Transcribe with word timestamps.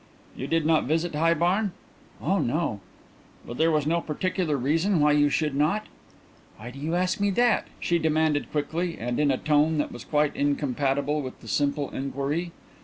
"You 0.35 0.47
did 0.47 0.65
not 0.65 0.85
visit 0.85 1.13
High 1.13 1.35
Barn?" 1.35 1.73
"Oh 2.19 2.39
no." 2.39 2.79
"But 3.45 3.57
there 3.59 3.69
was 3.69 3.85
no 3.85 4.01
particular 4.01 4.57
reason 4.57 4.99
why 4.99 5.11
you 5.11 5.29
should 5.29 5.53
not?" 5.53 5.85
"Why 6.57 6.71
do 6.71 6.79
you 6.79 6.95
ask 6.95 7.19
me 7.19 7.29
that?" 7.29 7.67
she 7.79 7.99
demanded 7.99 8.51
quickly, 8.51 8.97
and 8.99 9.19
in 9.19 9.29
a 9.29 9.37
tone 9.37 9.77
that 9.77 9.91
was 9.91 10.03
quite 10.03 10.35
incompatible 10.35 11.21
with 11.21 11.39
the 11.41 11.47
simple 11.47 11.91
inquiry. 11.91 12.51